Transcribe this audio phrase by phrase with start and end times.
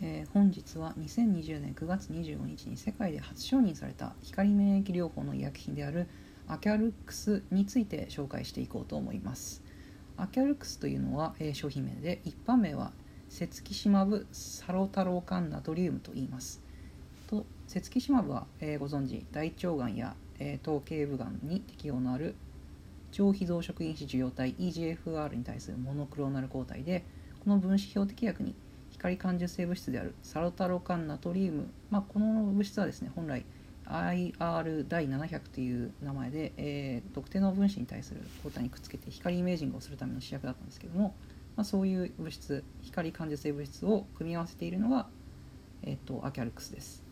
[0.00, 6.06] えー、本日は2020年9月25日に世界で初承認された光免疫療法の医薬品である
[6.46, 9.62] アキャルックスについて紹介していこうと思います。
[10.16, 12.92] アキャルックスというのは、えー、商品名で一般名は
[13.28, 16.62] セツキシマブサロタロカンナトリウムと言います。
[17.26, 22.36] とセツキシマブは、えー、ご存知大腸がんや、えー、頭頸部がんに適応のある
[23.10, 27.04] 上皮増殖因子受容体 EGFR に対するモノクローナル抗体で
[27.42, 28.54] この分子標的薬に
[28.98, 33.44] 光感受性物質であるサロタロカンナトリウム、まあ、この物質はですね本来
[33.86, 41.14] IR 第700という名前で、えー、特定の分子に対する抗体にくっつけて光イメージングをするための試薬だったんですけども、
[41.56, 45.06] まあ、そういう物質光感受性物質を組み合わせているのが、
[45.84, 47.02] えーと、アキャルクスです。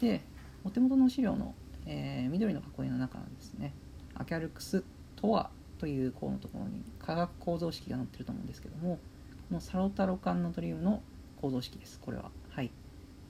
[0.00, 0.22] で
[0.64, 1.54] お手元の資料の、
[1.86, 3.74] えー、緑の囲いの中なんですね。
[4.14, 4.84] アキャルクス
[5.16, 9.00] とはという項のところに化学構造式が載ってると思うんですけども
[9.48, 11.02] このサロタロカンナトリウムの
[11.42, 12.30] 構造式ですこれは。
[12.50, 12.70] はい。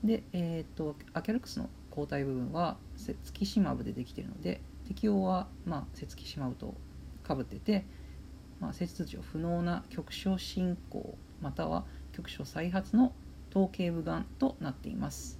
[0.03, 6.75] でえっ、とアキャルクスの抗体部分はセツキシマブでできているので適応は、まあ、セツキシマブと
[7.23, 7.85] かぶってて、
[8.59, 13.13] まあ、切除不能な局所進行または局所再発の
[13.49, 15.39] 頭頸部がんとなっています。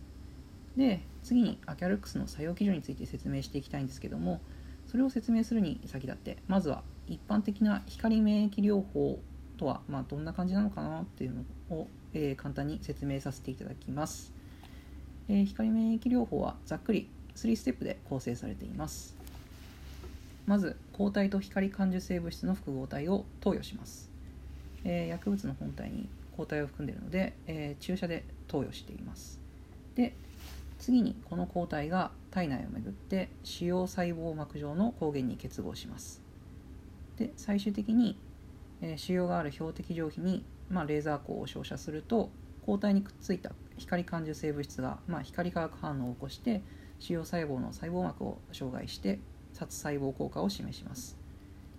[0.77, 4.41] で次にアキャルクスの作用基準について説明していきたいんですけども
[4.87, 9.19] それを説明するに先立ってまずは一般的な光免疫療法
[9.57, 11.33] とは、まあ、どんな感じなのかなっていう
[11.69, 14.31] のをえー、簡単に説明させていただきます、
[15.27, 19.15] えー、光免疫療法はざっくり3ステップで構成されています。
[20.45, 24.09] まず抗体と光感受性物質の複合体を投与します、
[24.83, 29.39] えー、薬物の本体に抗体を含んでいるので、え注射で投与しています。
[29.95, 30.13] で
[30.79, 36.21] 次にこの抗体が体内を巡って主要細胞膜上の抗原に結合します。
[37.17, 38.17] で最終的に、
[38.84, 42.31] え腫瘍がある標的上皮にまあ、レーザー光を照射すると
[42.66, 46.62] 抗体にくっついた光感受性物質が、まあ、光化学反応を起こして
[47.00, 49.20] 腫瘍細胞の細胞膜を障害して
[49.54, 51.17] 殺細胞効果を示します、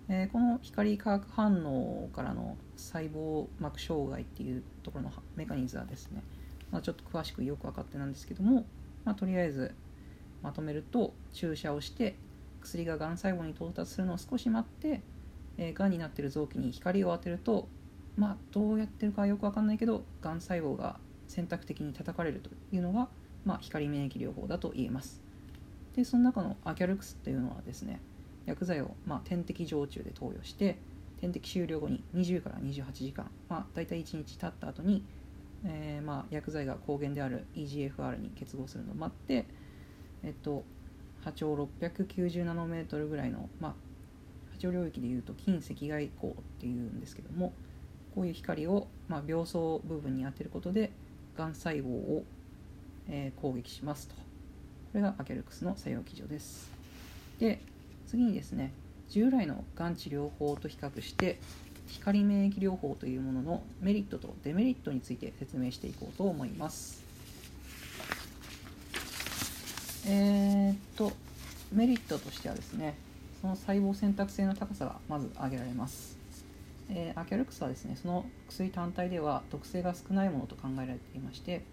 [0.07, 6.23] えー、この光化学反応からの細胞膜障害っていうところのメカニズムはですね、
[6.71, 8.65] まあ、ちょっと詳しくよく分かってなんですけども、
[9.03, 9.73] まあ、とりあえず
[10.41, 12.15] まとめると注射をして
[12.61, 15.01] 薬ががん細胞に到達するのを少し待って、
[15.57, 17.67] えー、がんになっている臓器に光を当てると
[18.17, 23.09] まあ、どうやってるかよく分かんないけどがん細胞が選択的に叩かれるというのが、
[23.43, 25.21] まあ、光免疫療法だと言えます。
[25.95, 28.01] でその中のアキャルクスというのはですね
[28.45, 30.77] 薬剤を、まあ、点滴常駐で投与して
[31.19, 35.03] 点滴終了後に20から28時間、まあ、大体1日経った後に、
[35.63, 39.45] えー、まあ薬剤が抗原である EGFR に結合するのを待って、
[40.23, 40.63] えっと、
[41.23, 43.73] 波長690ナノメートルぐらいの、まあ、
[44.71, 47.53] 領域でいうと近赤外光っていうんですけども
[48.13, 50.91] こういう光を、まあ、病巣部分に当てることで
[51.37, 52.23] がん細胞を、
[53.09, 54.15] えー、攻撃しますと。
[54.15, 54.21] こ
[54.95, 56.71] れがアケルクスの作用基準です。
[57.39, 57.59] で
[58.07, 58.71] 次にですね
[59.09, 61.39] 従来のがん治療法と比較して
[61.87, 67.03] 光免疫療法というもののメリットとデメリットについて説明していこうと思います。
[70.07, 71.11] えー、っと
[71.73, 72.95] メリットとしてはですね
[73.45, 76.17] その細胞選択性の高さがまず挙げられます。
[76.89, 81.63] えー、アキャルクスはですねその薬単体では毒性が少ないものと考えられていまして、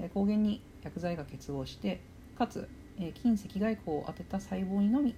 [0.00, 2.02] えー、抗原に薬剤が結合して
[2.38, 2.68] かつ、
[2.98, 5.14] えー、近赤外光を当てた細胞にのみ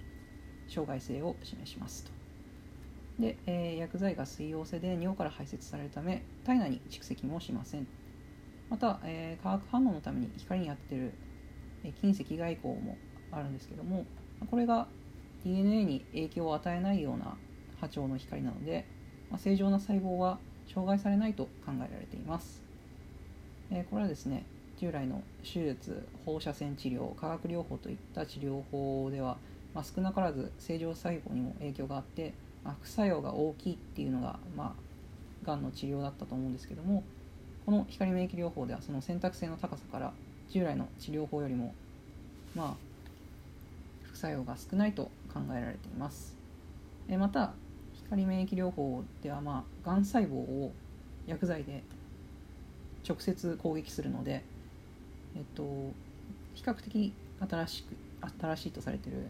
[0.69, 2.11] 障害性を示しますと。
[3.21, 7.87] で、えー、薬剤が水溶性で尿から排泄されるため体内に蓄積もしません。
[8.69, 11.11] また、えー、化学反応のために光に当ててる、
[11.83, 12.97] えー、近赤外光も
[13.29, 14.05] あるんですけども
[14.49, 14.87] これが
[15.47, 17.37] DNA に影響を与えないような
[17.79, 18.85] 波長の光なので
[19.29, 20.39] まあ、正常な細胞は
[20.71, 22.61] 障害されないと考えられています、
[23.71, 24.45] え、これはですね
[24.79, 29.37] 従来の手術放射線治療化学療法といった治療法では、
[29.73, 32.33] まあ、少なからず正常細胞にも影響があって、
[32.63, 34.75] まあ、副作用が大きいっていうのが、ま
[35.43, 37.03] あ、がんの治療だったと思うんですけども
[37.65, 40.13] この光免疫療法ではその選択性の高さから
[40.49, 41.73] 従来の治療法よりも
[42.55, 42.86] まあ
[44.17, 46.35] 副作用が少ないと考えられています。
[47.07, 47.53] えまた
[47.93, 50.73] 光免疫療法ではまあがん細胞を
[51.27, 51.83] 薬剤で
[53.07, 54.43] 直接攻撃するので、
[55.35, 55.63] えっと、
[56.55, 57.13] 比較的
[57.47, 57.95] 新しく
[58.41, 59.27] 新しいとされている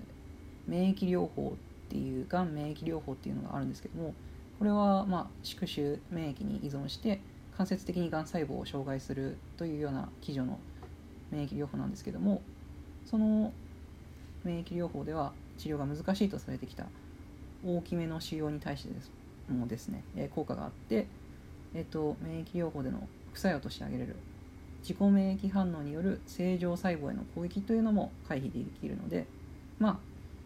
[0.68, 4.14] 免疫療法っていうがん免疫療法っていうのがあるんですけども
[4.58, 7.20] これはま宿主免疫に依存して
[7.58, 10.60] 間接的にがん細胞を障害するというような基準の
[11.30, 12.42] 免疫療法なんですけども
[13.06, 13.52] その
[14.48, 16.86] 免疫療法では治療が難しいとされてきた
[17.66, 19.12] 大きめの腫瘍に対してです
[19.54, 21.08] もですね、え効果があって、
[21.74, 24.20] えーと、免疫療法での副作用として挙げられる
[24.82, 29.26] 自己免疫反応による正常細胞への攻撃というのも回避できるので
[29.80, 29.98] まあ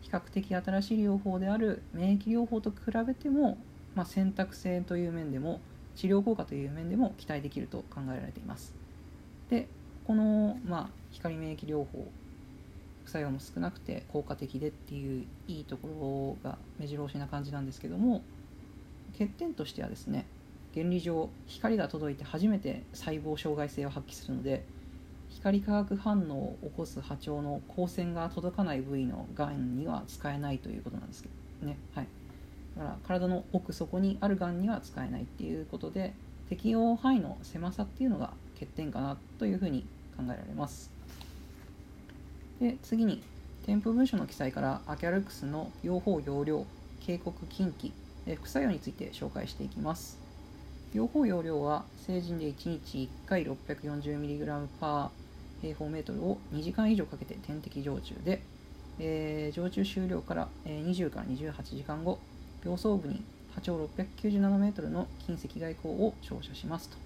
[0.02, 3.58] 比較的新しい療法である免疫療法と比べても、
[3.96, 5.62] まあ、選択性という面でも
[5.96, 8.74] 治療効果という面でも期待できると考えられています。
[9.50, 9.68] で
[10.08, 12.08] この、まあ、光免疫療法
[13.12, 18.24] 作用も少なくて効果的でっていういいところが目白押しな感じなんですけども
[19.12, 20.26] 欠点としてはですね
[20.74, 24.64] 原理上光が届いて初めて細胞障害性を発揮するので
[25.30, 31.30] 光化学反応を起こす波長の光線が届かない部位のがんには使えないということなんですけ
[31.62, 32.08] どね、はい、
[32.78, 36.14] だから体の奥底にあるがんには使えないっていうことで
[36.48, 39.86] 適用範囲の狭さっていうのが欠点かなというふうに
[40.16, 41.01] 考えられます。
[42.62, 43.24] で次に
[43.66, 46.64] 添付文書の記載からアキャルクスの用法用量
[47.00, 47.92] 警告禁忌
[48.38, 50.20] 副作用について紹介していきます。
[50.94, 55.10] 用法用量は成人で1日1回 640mg パー
[55.62, 58.42] 平方メートルを2時間以上かけて点滴常駐で、
[59.00, 62.20] えー、常駐終了から、え、20から28時間後
[62.64, 63.24] 病巣部に
[63.56, 66.98] 波長690ナノメートルの近赤外光を照射しますと。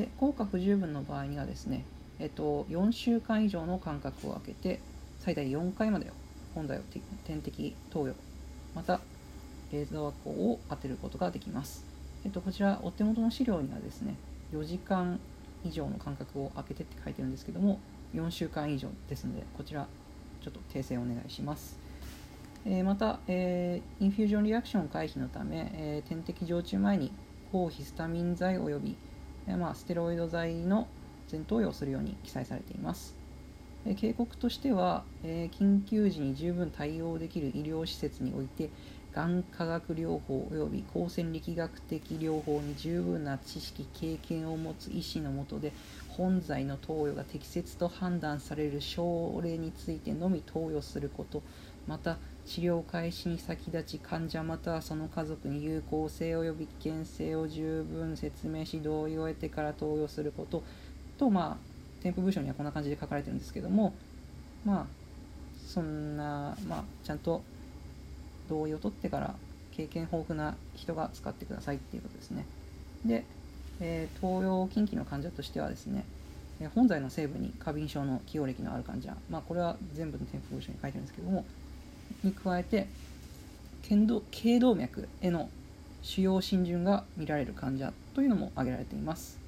[0.00, 1.84] で効果不十分の場合にはですね、
[2.20, 4.80] えっと、4週間以上の間隔を空けて
[5.18, 6.10] 最大4回まで
[6.54, 6.82] 本体を
[7.24, 8.14] 点滴投与
[8.74, 9.00] また
[9.72, 11.84] レーザー光を当てることができます、
[12.24, 14.14] えっと、こちらお手元の資料にはですね
[14.52, 15.18] 4時間
[15.64, 17.78] 以上の間隔を空けてって書いてるんですけども
[18.14, 19.86] 4週間以上ですのでこちら
[20.42, 21.78] ちょっと訂正お願いします、
[22.64, 27.12] えー、また、えー、インフュージョンリアクション回避のため、えー、点滴常駐前に
[27.52, 28.96] 抗ヒスタミン剤及び
[29.46, 30.86] えまあ、ステロイド剤の
[31.30, 33.16] 全投与をするように記載されています。
[33.84, 38.70] え警告としては、え緊急時に十分対応できる医療施設において
[39.12, 45.72] がん化学療法及び光線力学的療法に十分な知識経験を持つ医師のもとで
[46.08, 51.42] 本剤の投与が適切と判断される症例についてのみ投与すること
[51.86, 60.64] また治療開始に先立ち患者またはその家族に有効性及び危険性を十分説明し同意を得てから投与すること
[61.20, 61.56] とまあ
[62.02, 63.92] 添付文書にはこんな感じで書かれてるんですけども
[64.64, 64.86] まあ
[65.66, 67.42] そんなまあちゃんと
[68.48, 69.34] 同意を取ってから
[69.70, 72.44] 経験豊富な人が使ってくださいっていうことですね。
[73.04, 73.24] で、
[73.80, 76.04] えー、東洋近畿の患者としてはですね
[76.60, 81.44] え本剤の成分に過敏症の起用歴のある患者、まあ、これは全部の添付文書に書いてるんですけども
[82.22, 82.86] に加えて
[83.82, 84.06] 頸
[84.58, 85.48] 動脈への
[86.02, 89.39] 主要浸潤が見られる患者というのも挙げられています、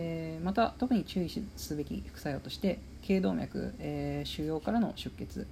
[0.00, 5.44] えー、また特に注意すべき副作用として頸動脈、えー、腫瘍からの出血、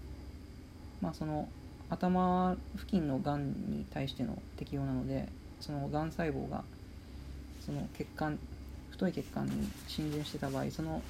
[1.00, 1.48] まあ、その
[1.90, 5.28] 頭付近のがんに対しての適用なので
[5.60, 6.62] そのがん細胞が
[7.64, 8.38] その血管
[8.90, 9.52] 太い血管に
[9.88, 11.02] 浸潤してた場合その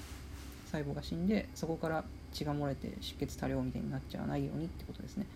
[0.72, 5.26] 細胞が死んでそこから血が漏れて出血多量みたいになっちゃわないようにってことですね。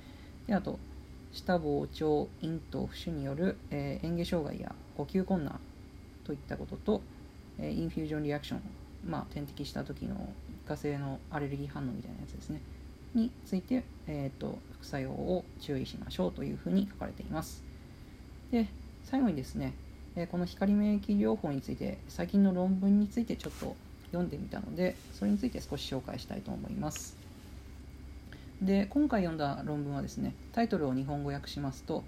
[0.46, 0.79] であと
[1.32, 5.61] 舌膨張咽頭浮腫による、えー、嚥下障害や呼吸困難
[6.25, 7.03] といったことと、
[7.69, 8.61] インフュージョンリアクション
[9.09, 10.15] まあ点滴した時の
[10.49, 12.61] 一過性のアレルギー反応みたいなやつですね
[13.15, 17.65] について、えーと、副作用を注意しましょうというふうに書かれています。
[18.53, 18.69] で
[19.05, 19.75] 最後にですね、
[20.15, 23.75] え、この光免疫療法について最近の論文についてちょっと
[24.06, 27.17] 読んでみたのでそれについて少し紹介したいと思います。
[28.63, 32.05] で今回読んだ論文はですねタイトルを日本語訳しますと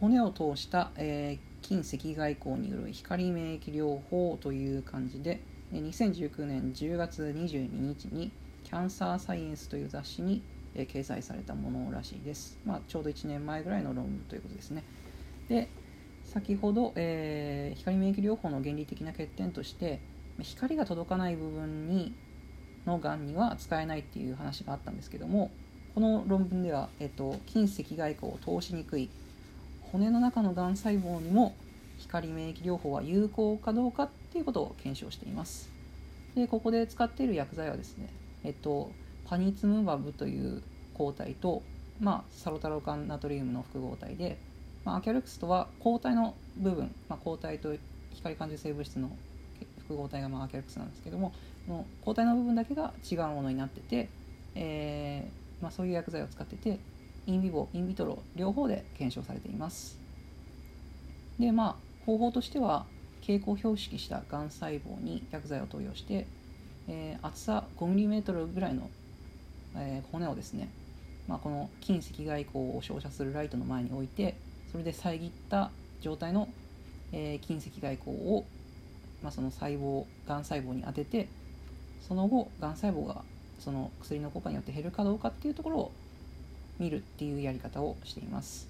[0.00, 5.40] 骨を通した、えー、近赤外光による光免疫療法という感じで
[5.72, 8.30] 2019年10月22日に
[8.64, 10.42] キャンサーサイエンスという雑誌に、
[10.74, 12.58] 掲載されたものらしいです。
[12.64, 14.84] まあ、ちょうど1年前ぐらいの論文ということですね。
[15.48, 15.68] で、
[16.24, 20.00] 先ほど、えー、光免疫療法の原理的な欠点として、
[20.40, 22.14] 光が届かない部分に
[22.86, 25.50] のがんには使えないっていう話があったんですけども、
[25.94, 29.10] この論文では、えっと、近赤外光を通しにくい
[29.92, 31.54] 骨の中のがん細胞にも
[31.98, 35.70] 光免疫療法は有効かどうかっていうことを検証しています。
[36.34, 38.08] でここで使っている薬剤はですね
[38.44, 38.92] えっと、
[39.26, 40.62] パニツムバブという
[40.94, 41.62] 抗体と、
[42.00, 44.38] まあ、サロタロカンナトリウムの複合体で、
[44.84, 47.74] まあ、アキャルクスとは抗体の部分、まあ、抗体と
[48.14, 49.10] 光感受性物質の
[49.80, 51.32] 複合体がまあアキャルクスなんですけども
[51.68, 54.08] の抗体の部分だけが違うものになってて、
[54.54, 56.78] えーまあ、そういう薬剤を使ってて
[57.28, 59.98] インビボインビトロ両方で検証されています。
[61.38, 62.86] でまあ方法としては
[63.20, 66.26] 蛍光標識したがん細胞に薬剤を投与して
[66.88, 68.90] えー、厚さ 5mm ぐらいの、
[69.76, 70.70] えー、骨をですね、
[71.28, 74.36] まあ、この近赤外光を照射するライトの前に置いて
[74.72, 75.70] それで遮った
[76.00, 76.48] 状態の、
[77.12, 78.44] えー、近赤外光を
[79.20, 81.26] まあ、その細胞がん細胞に当てて
[82.06, 83.22] その後がん細胞が
[83.58, 85.92] その薬の効果によって減るかどうかっていうところを
[86.78, 88.68] 見るっていうやり方をしています。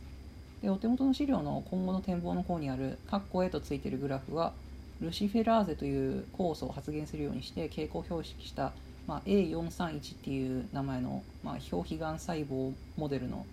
[0.63, 4.53] でお手元の資料の今後の展望の方にある「括弧へ」とついてるグラフは
[5.01, 8.73] ルシフェラーゼという酵素を発現するようにして蛍光標識した、
[9.07, 13.47] まあ、A431 っていう名前の、まあ、表皮がん細胞モデルの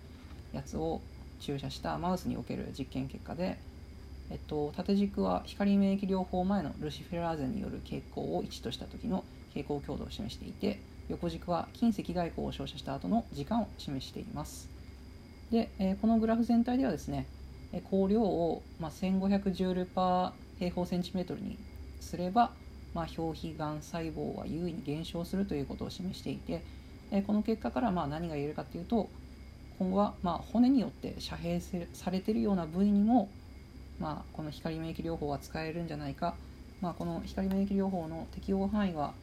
[0.52, 1.00] やつを
[1.38, 3.58] 注射したマウスにおける実験結果で、
[4.30, 14.68] えっと、縦軸は光免疫療法前のルシフェラーゼによる傾向を1とした時の蛍光強度を示していて横軸は近赤外光を照射した後の時間を示しています。
[15.50, 17.26] で、えー、このグラフ全体ではですね
[17.72, 21.58] 光量を、まあ、1500ジュールパー平方センチメートルに
[22.00, 22.50] すれば、
[22.94, 26.62] まあ、表皮がん細胞は優位に減少するということを示していて、
[27.10, 29.08] えこの結果からまあ何が言えるかというと
[29.78, 33.28] 今後はまあ骨によって遮蔽されているような部位にも、
[33.98, 36.34] まあ、この光免疫療法は使えるんじゃないか、
[36.80, 39.14] まあ、この光免疫療法の適用範囲は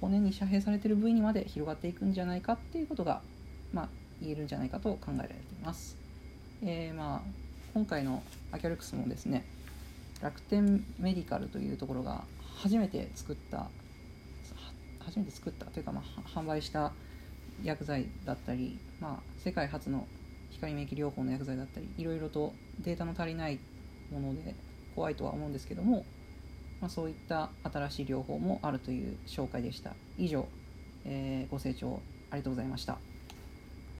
[0.00, 3.22] 骨に遮蔽されてる部位にまで広がっていくんじゃないかっていうことが、
[3.72, 3.88] まあ、
[4.20, 5.96] 言えるんじゃないかと考えられています。
[6.62, 7.20] えー、まあ
[7.72, 8.22] 今回の
[8.52, 9.44] アキャルクスもですね
[10.20, 12.24] 楽天メディカルというところが
[12.62, 13.68] 初めて作った
[14.98, 16.02] 初めて作ったというか、ま
[16.34, 16.92] あ、販売した
[17.62, 20.06] 薬剤だったり、まあ、世界初の
[20.50, 23.58] 光免疫療法の薬剤だったりいろいろとデータの足りない
[24.10, 24.54] もので
[24.94, 26.04] 怖いとは思うんですけども、
[26.80, 29.94] まあ、そういった新しい療法もあるという紹介でした。
[30.18, 30.46] 以上、
[31.04, 32.00] えー、ご清聴
[32.30, 33.09] ありがとうございました。